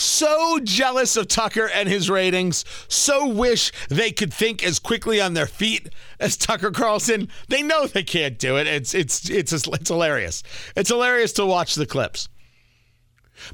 so 0.02 0.60
jealous 0.64 1.16
of 1.16 1.28
Tucker 1.28 1.70
and 1.70 1.88
his 1.88 2.10
ratings, 2.10 2.66
so 2.88 3.28
wish 3.28 3.72
they 3.90 4.12
could 4.12 4.34
think 4.34 4.64
as 4.64 4.80
quickly 4.80 5.22
on 5.22 5.34
their 5.34 5.48
feet 5.48 5.90
as 6.20 6.38
Tucker 6.38 6.72
Carlson. 6.72 7.30
They 7.50 7.62
know 7.62 7.88
they 7.88 8.04
can't 8.04 8.38
do 8.38 8.58
it. 8.58 8.68
It's 8.68 8.94
it's 8.94 9.30
it's 9.30 9.54
it's 9.54 9.90
hilarious. 9.90 10.44
It's 10.76 10.90
hilarious 10.90 11.34
to 11.34 11.46
watch 11.46 11.76
the 11.76 11.86
clips. 11.86 12.30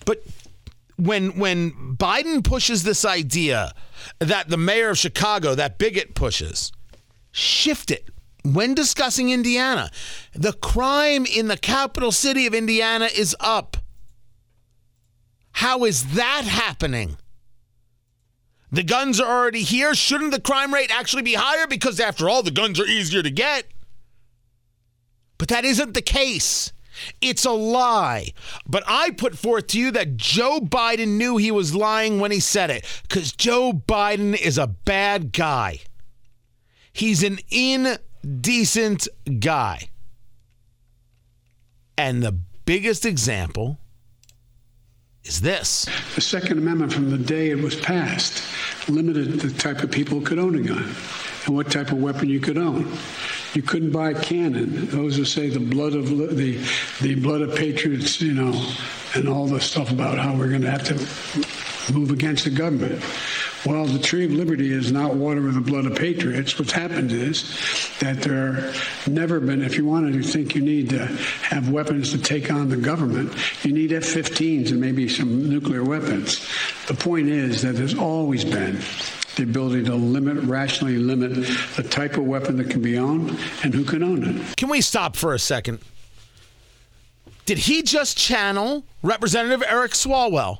But 0.05 0.23
when 0.97 1.37
when 1.37 1.95
Biden 1.97 2.43
pushes 2.43 2.83
this 2.83 3.05
idea 3.05 3.73
that 4.19 4.49
the 4.49 4.57
mayor 4.57 4.89
of 4.89 4.97
Chicago, 4.97 5.55
that 5.55 5.77
bigot 5.77 6.15
pushes, 6.15 6.71
shift 7.31 7.91
it. 7.91 8.09
When 8.43 8.73
discussing 8.73 9.29
Indiana, 9.29 9.91
the 10.33 10.53
crime 10.53 11.25
in 11.25 11.47
the 11.47 11.57
capital 11.57 12.11
city 12.11 12.47
of 12.47 12.53
Indiana 12.53 13.09
is 13.13 13.35
up. 13.39 13.77
How 15.57 15.85
is 15.85 16.13
that 16.13 16.43
happening? 16.45 17.17
The 18.71 18.83
guns 18.83 19.19
are 19.19 19.39
already 19.41 19.63
here. 19.63 19.95
Shouldn't 19.95 20.29
the 20.29 20.39
crime 20.39 20.71
rate 20.71 20.91
actually 20.95 21.23
be 21.23 21.33
higher? 21.33 21.65
Because 21.65 21.99
after 21.99 22.29
all, 22.29 22.43
the 22.43 22.51
guns 22.51 22.79
are 22.79 22.85
easier 22.85 23.23
to 23.23 23.31
get. 23.31 23.65
But 25.39 25.47
that 25.47 25.65
isn't 25.65 25.95
the 25.95 26.03
case. 26.03 26.73
It's 27.21 27.43
a 27.43 27.49
lie. 27.49 28.33
But 28.67 28.83
I 28.85 29.09
put 29.09 29.35
forth 29.35 29.65
to 29.69 29.79
you 29.79 29.89
that 29.93 30.15
Joe 30.15 30.59
Biden 30.59 31.17
knew 31.17 31.37
he 31.37 31.49
was 31.49 31.73
lying 31.73 32.19
when 32.19 32.29
he 32.29 32.39
said 32.39 32.69
it, 32.69 32.85
because 33.09 33.31
Joe 33.31 33.73
Biden 33.73 34.39
is 34.39 34.59
a 34.59 34.67
bad 34.67 35.31
guy. 35.31 35.79
He's 36.93 37.23
an 37.23 37.39
indecent 37.49 39.07
guy. 39.39 39.89
And 41.97 42.21
the 42.21 42.37
biggest 42.65 43.07
example 43.07 43.79
is 45.27 45.41
this. 45.41 45.85
The 46.15 46.21
Second 46.21 46.57
Amendment, 46.57 46.93
from 46.93 47.11
the 47.11 47.17
day 47.17 47.49
it 47.49 47.57
was 47.57 47.75
passed, 47.75 48.43
limited 48.87 49.39
the 49.39 49.51
type 49.51 49.83
of 49.83 49.91
people 49.91 50.19
who 50.19 50.25
could 50.25 50.39
own 50.39 50.55
a 50.55 50.61
gun 50.61 50.95
and 51.45 51.55
what 51.55 51.71
type 51.71 51.91
of 51.91 51.97
weapon 51.99 52.29
you 52.29 52.39
could 52.39 52.57
own. 52.57 52.91
You 53.53 53.61
couldn't 53.61 53.91
buy 53.91 54.11
a 54.11 54.21
cannon. 54.21 54.87
Those 54.87 55.17
who 55.17 55.25
say 55.25 55.49
the 55.49 55.59
blood 55.59 55.93
of 55.93 56.09
the 56.09 56.59
the 57.01 57.15
blood 57.15 57.41
of 57.41 57.55
patriots, 57.55 58.21
you 58.21 58.33
know, 58.33 58.53
and 59.15 59.27
all 59.27 59.47
the 59.47 59.59
stuff 59.59 59.91
about 59.91 60.17
how 60.17 60.35
we're 60.35 60.49
going 60.49 60.61
to 60.61 60.71
have 60.71 60.83
to 60.85 61.93
move 61.93 62.11
against 62.11 62.43
the 62.43 62.49
government. 62.49 63.01
Well, 63.65 63.85
the 63.85 63.99
tree 63.99 64.25
of 64.25 64.31
liberty 64.31 64.71
is 64.71 64.91
not 64.91 65.15
water 65.15 65.41
with 65.41 65.55
the 65.55 65.61
blood 65.61 65.85
of 65.85 65.95
patriots. 65.95 66.57
What's 66.57 66.71
happened 66.71 67.11
is 67.11 67.57
that 67.99 68.21
there 68.21 68.73
never 69.07 69.39
been, 69.39 69.61
if 69.63 69.77
you 69.77 69.85
wanted 69.85 70.13
to 70.13 70.23
think 70.23 70.55
you 70.55 70.61
need 70.61 70.89
to 70.91 71.05
have 71.05 71.69
weapons 71.69 72.11
to 72.11 72.17
take 72.17 72.51
on 72.51 72.69
the 72.69 72.77
government, 72.77 73.33
you 73.65 73.73
need 73.73 73.91
F 73.91 74.03
15s 74.03 74.69
and 74.69 74.79
maybe 74.79 75.09
some 75.09 75.49
nuclear 75.49 75.83
weapons. 75.83 76.47
The 76.87 76.93
point 76.93 77.29
is 77.29 77.61
that 77.63 77.75
there's 77.75 77.95
always 77.95 78.45
been 78.45 78.79
the 79.35 79.43
ability 79.43 79.83
to 79.85 79.95
limit, 79.95 80.43
rationally 80.45 80.97
limit 80.97 81.33
the 81.75 81.83
type 81.83 82.17
of 82.17 82.25
weapon 82.25 82.57
that 82.57 82.69
can 82.69 82.81
be 82.81 82.97
owned 82.97 83.37
and 83.63 83.73
who 83.73 83.83
can 83.83 84.03
own 84.03 84.23
it. 84.23 84.57
Can 84.57 84.69
we 84.69 84.81
stop 84.81 85.15
for 85.15 85.33
a 85.33 85.39
second? 85.39 85.79
Did 87.45 87.59
he 87.59 87.81
just 87.81 88.17
channel 88.17 88.83
Representative 89.01 89.63
Eric 89.67 89.91
Swalwell? 89.91 90.59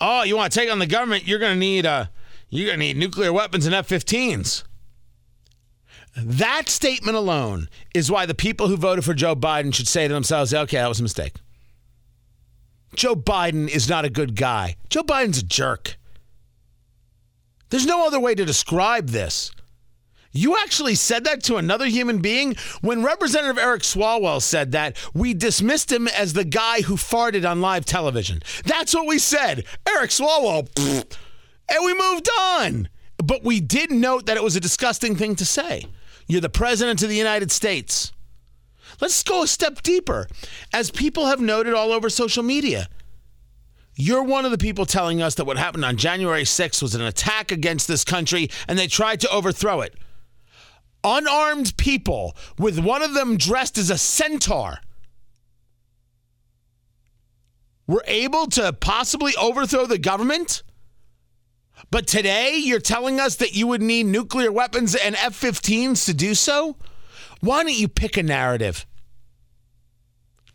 Oh, 0.00 0.22
you 0.22 0.36
want 0.36 0.52
to 0.52 0.58
take 0.58 0.70
on 0.70 0.78
the 0.78 0.86
government? 0.86 1.26
You're 1.26 1.38
going 1.38 1.54
to 1.54 1.58
need 1.58 1.86
uh, 1.86 2.06
you're 2.50 2.66
going 2.66 2.78
to 2.78 2.84
need 2.86 2.96
nuclear 2.96 3.32
weapons 3.32 3.66
and 3.66 3.74
F-15s. 3.74 4.64
That 6.16 6.68
statement 6.68 7.16
alone 7.16 7.68
is 7.94 8.10
why 8.10 8.26
the 8.26 8.34
people 8.34 8.68
who 8.68 8.76
voted 8.76 9.04
for 9.04 9.14
Joe 9.14 9.36
Biden 9.36 9.74
should 9.74 9.88
say 9.88 10.08
to 10.08 10.14
themselves, 10.14 10.54
"Okay, 10.54 10.78
that 10.78 10.88
was 10.88 11.00
a 11.00 11.02
mistake." 11.02 11.34
Joe 12.94 13.14
Biden 13.14 13.68
is 13.68 13.88
not 13.88 14.04
a 14.04 14.10
good 14.10 14.34
guy. 14.34 14.76
Joe 14.88 15.02
Biden's 15.02 15.38
a 15.38 15.44
jerk. 15.44 15.96
There's 17.70 17.86
no 17.86 18.06
other 18.06 18.18
way 18.18 18.34
to 18.34 18.44
describe 18.44 19.08
this. 19.08 19.50
You 20.32 20.56
actually 20.56 20.94
said 20.94 21.24
that 21.24 21.42
to 21.44 21.56
another 21.56 21.86
human 21.86 22.18
being? 22.18 22.54
When 22.80 23.02
Representative 23.02 23.58
Eric 23.58 23.82
Swalwell 23.82 24.42
said 24.42 24.72
that, 24.72 24.96
we 25.14 25.34
dismissed 25.34 25.90
him 25.90 26.06
as 26.06 26.32
the 26.32 26.44
guy 26.44 26.82
who 26.82 26.94
farted 26.94 27.48
on 27.48 27.60
live 27.60 27.84
television. 27.84 28.42
That's 28.64 28.94
what 28.94 29.06
we 29.06 29.18
said. 29.18 29.64
Eric 29.88 30.10
Swalwell. 30.10 30.68
Pfft, 30.70 31.16
and 31.68 31.84
we 31.84 31.94
moved 31.94 32.28
on. 32.38 32.88
But 33.16 33.42
we 33.42 33.60
did 33.60 33.90
note 33.90 34.26
that 34.26 34.36
it 34.36 34.42
was 34.42 34.56
a 34.56 34.60
disgusting 34.60 35.16
thing 35.16 35.34
to 35.36 35.44
say. 35.44 35.86
You're 36.26 36.40
the 36.40 36.48
president 36.48 37.02
of 37.02 37.08
the 37.08 37.16
United 37.16 37.50
States. 37.50 38.12
Let's 39.00 39.22
go 39.22 39.42
a 39.42 39.46
step 39.46 39.82
deeper. 39.82 40.28
As 40.72 40.90
people 40.90 41.26
have 41.26 41.40
noted 41.40 41.74
all 41.74 41.92
over 41.92 42.10
social 42.10 42.42
media, 42.42 42.88
you're 43.96 44.22
one 44.22 44.44
of 44.44 44.50
the 44.50 44.58
people 44.58 44.86
telling 44.86 45.20
us 45.22 45.34
that 45.36 45.44
what 45.46 45.56
happened 45.56 45.84
on 45.84 45.96
January 45.96 46.44
6th 46.44 46.82
was 46.82 46.94
an 46.94 47.02
attack 47.02 47.50
against 47.50 47.88
this 47.88 48.04
country 48.04 48.50
and 48.68 48.78
they 48.78 48.86
tried 48.86 49.20
to 49.20 49.30
overthrow 49.30 49.80
it. 49.80 49.94
Unarmed 51.04 51.76
people, 51.76 52.36
with 52.58 52.78
one 52.78 53.02
of 53.02 53.14
them 53.14 53.36
dressed 53.36 53.78
as 53.78 53.90
a 53.90 53.98
centaur, 53.98 54.78
were 57.86 58.04
able 58.06 58.46
to 58.46 58.72
possibly 58.72 59.34
overthrow 59.36 59.86
the 59.86 59.98
government? 59.98 60.62
But 61.90 62.06
today 62.06 62.56
you're 62.56 62.80
telling 62.80 63.20
us 63.20 63.36
that 63.36 63.54
you 63.54 63.66
would 63.66 63.82
need 63.82 64.06
nuclear 64.06 64.52
weapons 64.52 64.94
and 64.94 65.14
F 65.16 65.40
15s 65.40 66.04
to 66.06 66.14
do 66.14 66.34
so? 66.34 66.76
Why 67.40 67.62
don't 67.62 67.78
you 67.78 67.88
pick 67.88 68.16
a 68.16 68.22
narrative? 68.22 68.84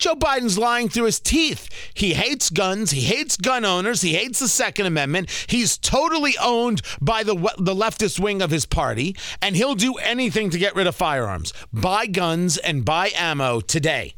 Joe 0.04 0.16
Biden's 0.16 0.58
lying 0.58 0.90
through 0.90 1.06
his 1.06 1.22
teeth. 1.22 1.70
He 1.94 2.14
hates 2.14 2.50
guns. 2.50 2.92
He 2.92 3.04
hates 3.04 3.38
gun 3.38 3.64
owners. 3.64 4.02
He 4.02 4.16
hates 4.16 4.40
the 4.40 4.50
Second 4.50 4.86
Amendment. 4.86 5.30
He's 5.48 5.78
totally 5.78 6.34
owned 6.42 6.82
by 7.00 7.24
the, 7.24 7.36
the 7.58 7.74
leftist 7.74 8.20
wing 8.20 8.42
of 8.42 8.52
his 8.52 8.66
party, 8.66 9.16
and 9.42 9.56
he'll 9.56 9.76
do 9.76 9.94
anything 9.94 10.50
to 10.50 10.58
get 10.60 10.76
rid 10.76 10.88
of 10.88 10.96
firearms. 10.98 11.54
Buy 11.72 12.08
guns 12.08 12.58
and 12.58 12.84
buy 12.84 13.12
ammo 13.16 13.62
today. 13.62 14.16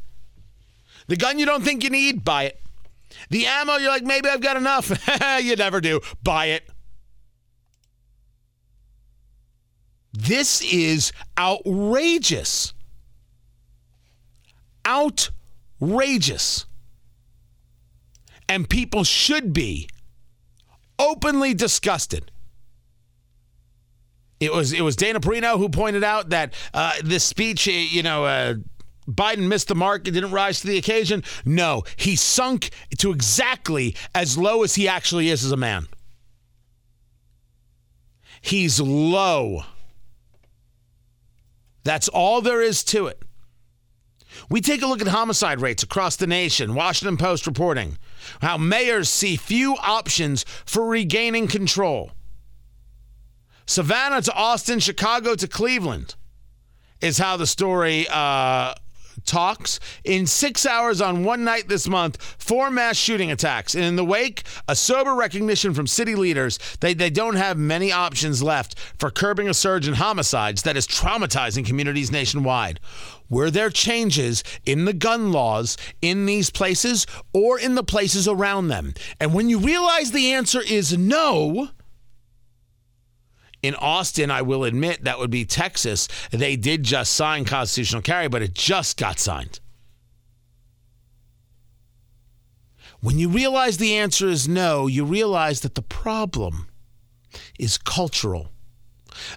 The 1.06 1.14
gun 1.14 1.38
you 1.38 1.46
don't 1.46 1.62
think 1.62 1.84
you 1.84 1.90
need, 1.90 2.24
buy 2.24 2.46
it. 2.46 2.60
The 3.30 3.46
ammo, 3.46 3.76
you're 3.76 3.90
like, 3.90 4.02
maybe 4.02 4.28
I've 4.28 4.40
got 4.40 4.56
enough. 4.56 4.90
you 5.40 5.54
never 5.54 5.80
do. 5.80 6.00
Buy 6.20 6.46
it. 6.46 6.68
This 10.12 10.62
is 10.62 11.12
outrageous. 11.38 12.74
Outrageous. 14.84 15.30
And 18.48 18.68
people 18.68 19.04
should 19.04 19.52
be 19.52 19.88
openly 20.98 21.54
disgusted. 21.54 22.30
It 24.38 24.52
was 24.52 24.72
it 24.72 24.82
was 24.82 24.96
Dana 24.96 25.20
Perino 25.20 25.58
who 25.58 25.68
pointed 25.68 26.04
out 26.04 26.30
that 26.30 26.52
uh, 26.74 26.92
this 27.02 27.24
speech, 27.24 27.66
you 27.66 28.02
know, 28.02 28.24
uh, 28.24 28.54
Biden 29.08 29.48
missed 29.48 29.68
the 29.68 29.74
mark 29.74 30.06
and 30.06 30.14
didn't 30.14 30.32
rise 30.32 30.60
to 30.60 30.66
the 30.66 30.76
occasion. 30.76 31.22
No, 31.44 31.84
he 31.96 32.16
sunk 32.16 32.70
to 32.98 33.12
exactly 33.12 33.96
as 34.14 34.36
low 34.36 34.62
as 34.62 34.74
he 34.74 34.88
actually 34.88 35.30
is 35.30 35.44
as 35.44 35.52
a 35.52 35.56
man. 35.56 35.86
He's 38.40 38.80
low. 38.80 39.62
That's 41.84 42.08
all 42.08 42.40
there 42.40 42.60
is 42.60 42.84
to 42.84 43.06
it. 43.06 43.22
We 44.48 44.60
take 44.60 44.82
a 44.82 44.86
look 44.86 45.00
at 45.00 45.08
homicide 45.08 45.60
rates 45.60 45.82
across 45.82 46.16
the 46.16 46.26
nation. 46.26 46.74
Washington 46.74 47.16
Post 47.16 47.46
reporting 47.46 47.98
how 48.40 48.56
mayors 48.56 49.08
see 49.08 49.36
few 49.36 49.76
options 49.76 50.44
for 50.64 50.86
regaining 50.86 51.48
control. 51.48 52.12
Savannah 53.66 54.22
to 54.22 54.32
Austin, 54.32 54.78
Chicago 54.78 55.34
to 55.34 55.48
Cleveland 55.48 56.14
is 57.00 57.18
how 57.18 57.36
the 57.36 57.46
story 57.46 58.06
uh, 58.08 58.74
talks. 59.26 59.80
In 60.04 60.26
six 60.26 60.64
hours 60.64 61.00
on 61.00 61.24
one 61.24 61.44
night 61.44 61.68
this 61.68 61.88
month, 61.88 62.22
four 62.38 62.70
mass 62.70 62.96
shooting 62.96 63.30
attacks. 63.30 63.74
And 63.74 63.84
in 63.84 63.96
the 63.96 64.04
wake, 64.04 64.44
a 64.68 64.76
sober 64.76 65.14
recognition 65.14 65.74
from 65.74 65.86
city 65.86 66.14
leaders 66.14 66.58
they, 66.80 66.94
they 66.94 67.10
don't 67.10 67.36
have 67.36 67.58
many 67.58 67.92
options 67.92 68.42
left 68.42 68.78
for 68.98 69.10
curbing 69.10 69.48
a 69.48 69.54
surge 69.54 69.88
in 69.88 69.94
homicides 69.94 70.62
that 70.62 70.76
is 70.76 70.86
traumatizing 70.86 71.66
communities 71.66 72.10
nationwide. 72.10 72.80
Were 73.28 73.50
there 73.50 73.70
changes 73.70 74.44
in 74.64 74.84
the 74.84 74.92
gun 74.92 75.32
laws 75.32 75.76
in 76.00 76.26
these 76.26 76.50
places 76.50 77.06
or 77.32 77.58
in 77.58 77.74
the 77.74 77.82
places 77.82 78.28
around 78.28 78.68
them? 78.68 78.94
And 79.18 79.34
when 79.34 79.48
you 79.48 79.58
realize 79.58 80.12
the 80.12 80.32
answer 80.32 80.62
is 80.62 80.96
no, 80.96 81.70
in 83.62 83.74
Austin, 83.76 84.30
I 84.30 84.42
will 84.42 84.64
admit 84.64 85.04
that 85.04 85.18
would 85.18 85.30
be 85.30 85.44
Texas. 85.44 86.08
They 86.30 86.56
did 86.56 86.82
just 86.82 87.12
sign 87.14 87.44
constitutional 87.44 88.02
carry, 88.02 88.28
but 88.28 88.42
it 88.42 88.54
just 88.54 88.96
got 88.96 89.18
signed. 89.18 89.60
When 93.00 93.18
you 93.18 93.28
realize 93.28 93.76
the 93.76 93.96
answer 93.96 94.28
is 94.28 94.48
no, 94.48 94.86
you 94.86 95.04
realize 95.04 95.60
that 95.60 95.74
the 95.74 95.82
problem 95.82 96.68
is 97.58 97.78
cultural. 97.78 98.48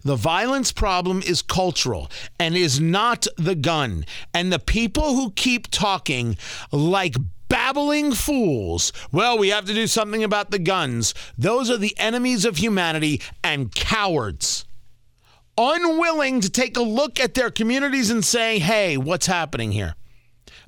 The 0.04 0.16
violence 0.16 0.72
problem 0.72 1.22
is 1.22 1.42
cultural 1.42 2.10
and 2.40 2.56
is 2.56 2.80
not 2.80 3.28
the 3.38 3.56
gun. 3.56 4.06
And 4.34 4.52
the 4.52 4.60
people 4.60 5.16
who 5.16 5.32
keep 5.32 5.70
talking 5.72 6.38
like 6.72 7.16
babbling 7.50 8.14
fools. 8.14 8.94
Well, 9.12 9.38
we 9.38 9.50
have 9.50 9.66
to 9.66 9.74
do 9.74 9.88
something 9.88 10.24
about 10.24 10.52
the 10.52 10.60
guns. 10.60 11.14
Those 11.38 11.70
are 11.70 11.78
the 11.78 11.98
enemies 11.98 12.46
of 12.46 12.58
humanity 12.58 13.22
and 13.44 13.74
cowards. 13.74 14.66
Unwilling 15.58 16.40
to 16.40 16.50
take 16.50 16.78
a 16.78 16.82
look 16.82 17.20
at 17.20 17.34
their 17.34 17.52
communities 17.52 18.10
and 18.10 18.24
say, 18.24 18.60
hey, 18.60 18.96
what's 18.96 19.26
happening 19.26 19.74
here? 19.74 19.96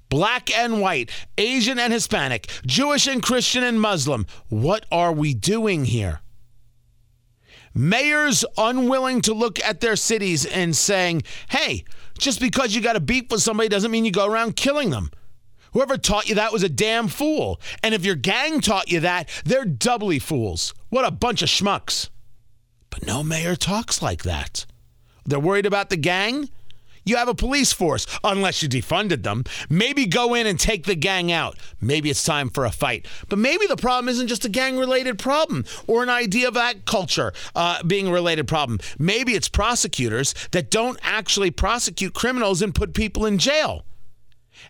Black 0.10 0.52
and 0.52 0.82
white, 0.82 1.10
Asian 1.38 1.80
and 1.80 1.94
Hispanic, 1.94 2.50
Jewish 2.66 3.08
and 3.08 3.24
Christian 3.24 3.64
and 3.64 3.80
Muslim. 3.80 4.26
What 4.50 4.86
are 4.92 5.14
we 5.14 5.34
doing 5.34 5.86
here? 5.86 6.20
Mayors 7.74 8.44
unwilling 8.58 9.22
to 9.22 9.34
look 9.34 9.64
at 9.64 9.80
their 9.80 9.96
cities 9.96 10.46
and 10.46 10.76
saying, 10.76 11.24
hey, 11.48 11.86
just 12.18 12.42
because 12.42 12.76
you 12.76 12.82
got 12.82 12.98
a 12.98 13.00
beef 13.00 13.32
with 13.32 13.42
somebody 13.42 13.70
doesn't 13.70 13.92
mean 13.92 14.04
you 14.04 14.12
go 14.12 14.28
around 14.28 14.58
killing 14.58 14.90
them. 14.90 15.10
Whoever 15.74 15.98
taught 15.98 16.28
you 16.28 16.36
that 16.36 16.52
was 16.52 16.64
a 16.64 16.70
damn 16.70 17.08
fool. 17.08 17.60
And 17.82 17.94
if 17.94 18.06
your 18.06 18.16
gang 18.16 18.60
taught 18.60 18.92
you 18.92 19.00
that, 19.02 19.30
they're 19.46 19.66
doubly 19.66 20.20
fools. 20.20 20.74
What 20.90 21.06
a 21.06 21.12
bunch 21.12 21.42
of 21.42 21.50
schmucks. 21.50 22.10
But 22.90 23.06
no 23.06 23.24
mayor 23.24 23.56
talks 23.56 24.02
like 24.02 24.24
that. 24.24 24.66
They're 25.26 25.40
worried 25.40 25.66
about 25.66 25.90
the 25.90 25.98
gang? 25.98 26.50
You 27.04 27.16
have 27.16 27.30
a 27.30 27.34
police 27.34 27.74
force, 27.74 28.06
unless 28.24 28.62
you 28.62 28.70
defunded 28.70 29.24
them. 29.24 29.44
Maybe 29.70 30.06
go 30.06 30.36
in 30.36 30.46
and 30.46 30.60
take 30.60 30.86
the 30.86 30.96
gang 30.96 31.32
out. 31.32 31.58
Maybe 31.80 32.12
it's 32.12 32.24
time 32.24 32.50
for 32.50 32.64
a 32.64 32.72
fight. 32.72 33.08
But 33.28 33.40
maybe 33.40 33.66
the 33.66 33.78
problem 33.78 34.08
isn't 34.10 34.28
just 34.28 34.46
a 34.46 34.50
gang 34.50 34.78
related 34.78 35.18
problem 35.18 35.66
or 35.88 36.04
an 36.04 36.10
idea 36.10 36.48
of 36.48 36.54
that 36.54 36.86
culture 36.86 37.34
uh, 37.56 37.82
being 37.84 38.08
a 38.08 38.12
related 38.12 38.48
problem. 38.48 38.80
Maybe 39.00 39.34
it's 39.34 39.50
prosecutors 39.50 40.36
that 40.52 40.70
don't 40.70 41.00
actually 41.02 41.50
prosecute 41.50 42.14
criminals 42.14 42.62
and 42.62 42.76
put 42.76 42.94
people 42.94 43.26
in 43.26 43.40
jail. 43.40 43.84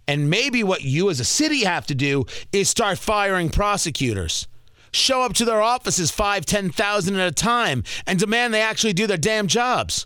And 0.08 0.30
maybe 0.30 0.64
what 0.64 0.82
you 0.82 1.10
as 1.10 1.20
a 1.20 1.26
city 1.26 1.64
have 1.64 1.86
to 1.88 1.96
do 1.96 2.26
is 2.52 2.70
start 2.70 2.98
firing 2.98 3.50
prosecutors. 3.50 4.48
Show 4.92 5.22
up 5.22 5.34
to 5.36 5.46
their 5.46 5.62
offices 5.62 6.12
five, 6.12 6.46
ten 6.46 6.70
thousand 6.70 7.16
at 7.16 7.28
a 7.28 7.32
time 7.32 7.84
and 8.06 8.20
demand 8.20 8.54
they 8.54 8.62
actually 8.62 8.94
do 8.94 9.08
their 9.08 9.18
damn 9.18 9.48
jobs. 9.48 10.06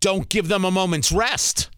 Don't 0.00 0.28
give 0.28 0.48
them 0.48 0.64
a 0.64 0.70
moment's 0.70 1.12
rest. 1.12 1.70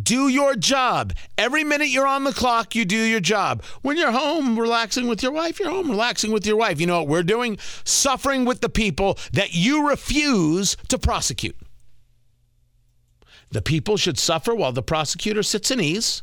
Do 0.00 0.28
your 0.28 0.54
job. 0.54 1.12
Every 1.36 1.64
minute 1.64 1.88
you're 1.88 2.06
on 2.06 2.24
the 2.24 2.32
clock, 2.32 2.74
you 2.74 2.84
do 2.84 2.96
your 2.96 3.20
job. 3.20 3.62
When 3.82 3.98
you're 3.98 4.12
home 4.12 4.58
relaxing 4.58 5.08
with 5.08 5.22
your 5.22 5.32
wife, 5.32 5.60
you're 5.60 5.70
home 5.70 5.90
relaxing 5.90 6.32
with 6.32 6.46
your 6.46 6.56
wife. 6.56 6.80
You 6.80 6.86
know 6.86 6.98
what 7.00 7.08
we're 7.08 7.22
doing? 7.22 7.58
Suffering 7.84 8.44
with 8.44 8.60
the 8.60 8.68
people 8.68 9.18
that 9.32 9.52
you 9.52 9.88
refuse 9.88 10.76
to 10.88 10.98
prosecute. 10.98 11.56
The 13.50 13.62
people 13.62 13.96
should 13.96 14.18
suffer 14.18 14.54
while 14.54 14.72
the 14.72 14.82
prosecutor 14.82 15.42
sits 15.42 15.70
in 15.70 15.80
ease. 15.80 16.22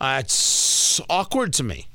Uh, 0.00 0.18
it's 0.20 1.00
awkward 1.08 1.52
to 1.54 1.62
me. 1.62 1.86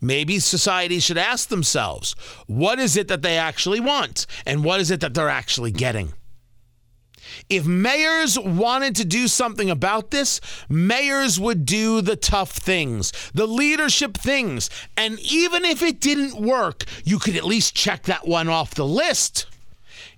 Maybe 0.00 0.40
society 0.40 0.98
should 0.98 1.18
ask 1.18 1.48
themselves 1.48 2.16
what 2.46 2.80
is 2.80 2.96
it 2.96 3.06
that 3.08 3.22
they 3.22 3.38
actually 3.38 3.78
want 3.78 4.26
and 4.44 4.64
what 4.64 4.80
is 4.80 4.90
it 4.90 5.00
that 5.00 5.14
they're 5.14 5.28
actually 5.28 5.70
getting? 5.70 6.12
If 7.48 7.66
mayors 7.66 8.38
wanted 8.38 8.96
to 8.96 9.04
do 9.04 9.28
something 9.28 9.70
about 9.70 10.10
this, 10.10 10.40
mayors 10.68 11.38
would 11.38 11.64
do 11.64 12.00
the 12.00 12.16
tough 12.16 12.50
things, 12.50 13.12
the 13.32 13.46
leadership 13.46 14.16
things. 14.16 14.70
And 14.96 15.20
even 15.20 15.64
if 15.64 15.82
it 15.82 16.00
didn't 16.00 16.34
work, 16.34 16.84
you 17.04 17.18
could 17.18 17.36
at 17.36 17.44
least 17.44 17.74
check 17.74 18.04
that 18.04 18.26
one 18.26 18.48
off 18.48 18.74
the 18.74 18.86
list. 18.86 19.46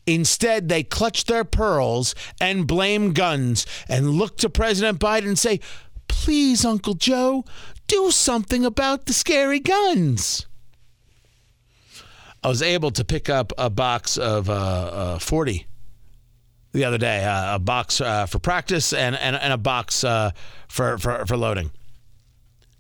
Instead, 0.07 0.69
they 0.69 0.83
clutch 0.83 1.25
their 1.25 1.45
pearls 1.45 2.15
and 2.41 2.67
blame 2.67 3.13
guns 3.13 3.67
and 3.89 4.11
look 4.11 4.37
to 4.39 4.51
President 4.51 4.99
Biden 4.99 5.29
and 5.29 5.39
say, 5.39 5.61
Please, 6.09 6.65
Uncle 6.65 6.95
Joe, 6.95 7.45
do 7.87 8.11
something 8.11 8.65
about 8.65 9.07
the 9.07 9.13
scary 9.13 9.61
guns. 9.61 10.47
I 12.43 12.49
was 12.49 12.61
able 12.63 12.91
to 12.91 13.05
pick 13.05 13.31
up 13.31 13.53
a 13.57 13.71
box 13.71 14.19
of 14.19 14.51
uh, 14.51 14.53
uh, 14.53 15.19
40 15.19 15.67
the 16.73 16.85
other 16.85 16.99
day, 16.99 17.25
uh, 17.25 17.55
a 17.55 17.59
box 17.59 18.01
uh, 18.01 18.27
for 18.27 18.39
practice 18.39 18.93
and, 18.93 19.17
and, 19.17 19.37
and 19.37 19.53
a 19.53 19.57
box 19.59 20.05
uh, 20.05 20.33
for, 20.69 20.99
for, 20.99 21.25
for 21.25 21.37
loading. 21.37 21.71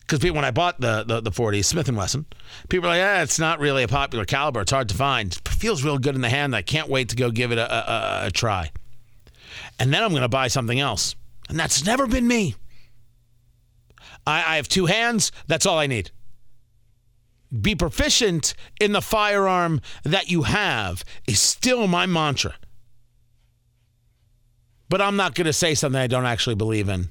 Because 0.06 0.30
when 0.30 0.44
I 0.44 0.50
bought 0.50 0.80
the, 0.80 1.02
the, 1.04 1.20
the 1.22 1.30
40 1.30 1.62
Smith 1.62 1.90
& 1.92 1.92
Wesson, 1.92 2.26
people 2.68 2.88
are 2.88 2.92
like, 2.92 2.98
yeah, 2.98 3.22
it's 3.22 3.38
not 3.38 3.58
really 3.58 3.82
a 3.82 3.88
popular 3.88 4.26
caliber. 4.26 4.60
It's 4.60 4.70
hard 4.70 4.88
to 4.90 4.94
find. 4.94 5.32
It 5.32 5.48
feels 5.48 5.82
real 5.82 5.98
good 5.98 6.14
in 6.14 6.20
the 6.20 6.28
hand. 6.28 6.54
I 6.54 6.62
can't 6.62 6.88
wait 6.88 7.08
to 7.10 7.16
go 7.16 7.30
give 7.30 7.52
it 7.52 7.58
a, 7.58 7.72
a, 7.72 8.26
a 8.26 8.30
try. 8.30 8.70
And 9.78 9.92
then 9.92 10.02
I'm 10.02 10.10
going 10.10 10.22
to 10.22 10.28
buy 10.28 10.48
something 10.48 10.78
else. 10.78 11.16
And 11.48 11.58
that's 11.58 11.86
never 11.86 12.06
been 12.06 12.28
me. 12.28 12.54
I, 14.26 14.54
I 14.54 14.56
have 14.56 14.68
two 14.68 14.86
hands. 14.86 15.32
That's 15.46 15.64
all 15.64 15.78
I 15.78 15.86
need. 15.86 16.10
Be 17.60 17.74
proficient 17.74 18.54
in 18.80 18.92
the 18.92 19.02
firearm 19.02 19.80
that 20.02 20.30
you 20.30 20.42
have 20.42 21.04
is 21.26 21.40
still 21.40 21.86
my 21.86 22.04
mantra. 22.04 22.54
But 24.88 25.00
I'm 25.00 25.16
not 25.16 25.34
going 25.34 25.46
to 25.46 25.52
say 25.52 25.74
something 25.74 26.00
I 26.00 26.08
don't 26.08 26.26
actually 26.26 26.56
believe 26.56 26.88
in. 26.88 27.08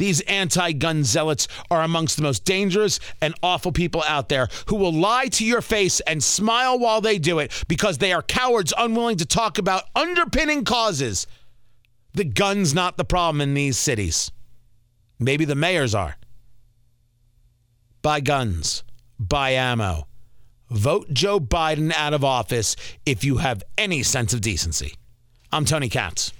These 0.00 0.22
anti 0.22 0.72
gun 0.72 1.04
zealots 1.04 1.46
are 1.70 1.82
amongst 1.82 2.16
the 2.16 2.22
most 2.22 2.46
dangerous 2.46 3.00
and 3.20 3.34
awful 3.42 3.70
people 3.70 4.02
out 4.08 4.30
there 4.30 4.48
who 4.68 4.76
will 4.76 4.94
lie 4.94 5.26
to 5.26 5.44
your 5.44 5.60
face 5.60 6.00
and 6.00 6.24
smile 6.24 6.78
while 6.78 7.02
they 7.02 7.18
do 7.18 7.38
it 7.38 7.52
because 7.68 7.98
they 7.98 8.10
are 8.10 8.22
cowards 8.22 8.72
unwilling 8.78 9.18
to 9.18 9.26
talk 9.26 9.58
about 9.58 9.82
underpinning 9.94 10.64
causes. 10.64 11.26
The 12.14 12.24
gun's 12.24 12.72
not 12.72 12.96
the 12.96 13.04
problem 13.04 13.42
in 13.42 13.52
these 13.52 13.76
cities. 13.76 14.30
Maybe 15.18 15.44
the 15.44 15.54
mayors 15.54 15.94
are. 15.94 16.16
Buy 18.00 18.20
guns, 18.20 18.84
buy 19.18 19.50
ammo. 19.50 20.06
Vote 20.70 21.12
Joe 21.12 21.38
Biden 21.38 21.92
out 21.92 22.14
of 22.14 22.24
office 22.24 22.74
if 23.04 23.22
you 23.22 23.36
have 23.36 23.62
any 23.76 24.02
sense 24.02 24.32
of 24.32 24.40
decency. 24.40 24.94
I'm 25.52 25.66
Tony 25.66 25.90
Katz. 25.90 26.32